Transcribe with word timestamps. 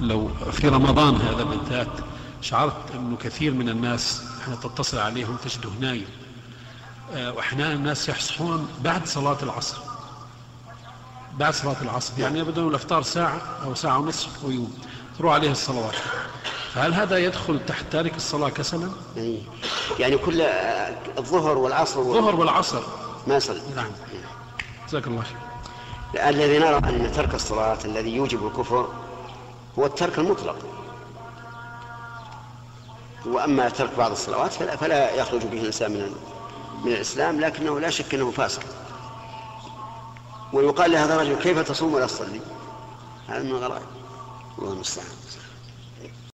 لو 0.00 0.28
في 0.52 0.68
رمضان 0.68 1.16
هذا 1.16 1.44
بالذات 1.44 1.88
شعرت 2.40 2.90
أنه 2.94 3.16
كثير 3.16 3.52
من 3.52 3.68
الناس 3.68 4.22
حين 4.44 4.60
تتصل 4.60 4.98
عليهم 4.98 5.36
تجده 5.36 5.70
نايم 5.80 6.06
آه، 7.14 7.32
وأحيانا 7.32 7.72
الناس 7.72 8.08
يحصحون 8.08 8.68
بعد 8.84 9.06
صلاة 9.06 9.36
العصر. 9.42 9.76
بعد 11.38 11.54
صلاة 11.54 11.82
العصر 11.82 12.12
يعني 12.18 12.38
يبدو 12.38 12.68
الأفطار 12.68 13.02
ساعة 13.02 13.40
أو 13.64 13.74
ساعة 13.74 13.98
ونصف 13.98 14.44
ويوم 14.44 14.78
تروح 15.18 15.34
عليه 15.34 15.50
الصلوات. 15.50 15.94
فهل 16.74 16.94
هذا 16.94 17.18
يدخل 17.18 17.66
تحت 17.66 17.84
تارك 17.90 18.16
الصلاة 18.16 18.48
كسلا؟ 18.48 18.90
يعني, 19.16 19.42
يعني 19.98 20.16
كل 20.16 20.40
آه، 20.40 20.96
الظهر 21.18 21.58
والعصر 21.58 22.00
الظهر 22.00 22.36
والعصر. 22.36 22.82
ما 23.26 23.36
يصلي 23.36 23.60
نعم. 23.76 23.90
جزاك 24.88 25.06
الله 25.06 25.22
خير. 25.22 26.28
الذي 26.28 26.58
نرى 26.58 26.76
أن 26.76 27.12
ترك 27.12 27.34
الصلاة 27.34 27.78
الذي 27.84 28.16
يوجب 28.16 28.46
الكفر 28.46 28.88
هو 29.78 29.86
الترك 29.86 30.18
المطلق. 30.18 30.56
وأما 33.26 33.68
ترك 33.68 33.90
بعض 33.98 34.10
الصلوات 34.10 34.52
فلا, 34.52 34.76
فلا 34.76 35.14
يخرج 35.14 35.42
به 35.42 35.60
الإنسان 35.60 35.90
من 35.90 36.14
من 36.84 36.92
الإسلام 36.92 37.40
لكنه 37.40 37.80
لا 37.80 37.90
شك 37.90 38.14
أنه 38.14 38.30
فاسق. 38.30 38.62
ويقال 40.52 40.90
لهذا 40.90 41.14
الرجل 41.14 41.34
كيف 41.42 41.58
تصوم 41.58 41.94
ولا 41.94 42.06
تصلي؟ 42.06 42.40
هذا 43.28 43.42
من 43.42 43.50
الغرائب. 43.50 43.86
الله 44.58 44.72
المستعان. 44.72 45.06